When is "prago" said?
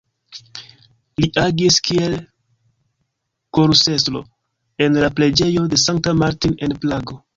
6.87-7.21